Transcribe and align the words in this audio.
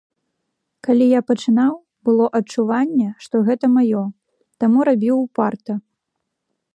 Калі 0.85 1.05
я 1.09 1.19
пачынаў, 1.31 1.73
было 2.07 2.25
адчуванне, 2.39 3.09
што 3.27 3.35
гэта 3.49 3.65
маё, 3.77 4.01
таму 4.65 4.79
рабіў 4.93 5.15
упарта. 5.27 5.73